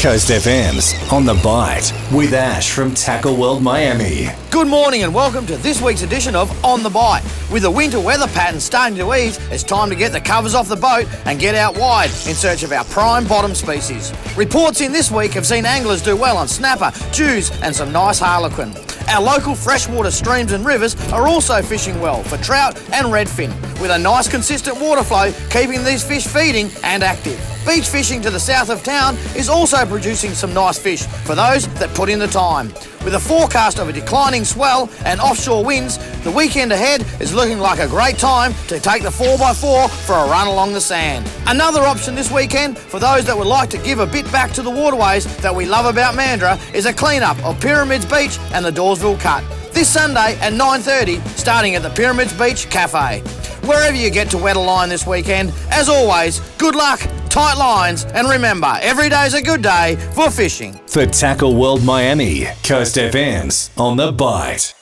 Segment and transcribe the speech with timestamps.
[0.00, 4.28] Coast FM's On the Bite with Ash from Tackle World Miami.
[4.50, 7.22] Good morning and welcome to this week's edition of On the Bite.
[7.52, 10.68] With the winter weather pattern starting to ease, it's time to get the covers off
[10.68, 14.10] the boat and get out wide in search of our prime bottom species.
[14.38, 18.18] Reports in this week have seen anglers do well on snapper, jews, and some nice
[18.18, 18.72] harlequin.
[19.10, 23.50] Our local freshwater streams and rivers are also fishing well for trout and redfin,
[23.80, 27.38] with a nice consistent water flow keeping these fish feeding and active.
[27.66, 31.66] Beach fishing to the south of town is also producing some nice fish for those
[31.80, 32.72] that put in the time.
[33.04, 37.58] With a forecast of a declining swell and offshore winds, the weekend ahead is looking
[37.58, 41.26] like a great time to take the 4x4 for a run along the sand.
[41.46, 44.62] Another option this weekend for those that would like to give a bit back to
[44.62, 48.70] the waterways that we love about Mandurah is a clean-up of Pyramids Beach and the
[48.70, 49.42] Dawesville Cut.
[49.72, 53.20] This Sunday at 9.30, starting at the Pyramids Beach Cafe.
[53.66, 58.04] Wherever you get to wet a line this weekend, as always, good luck, tight lines,
[58.06, 60.74] and remember, every day's a good day for fishing.
[60.86, 64.74] For Tackle World Miami, Coast FM's On the Bite.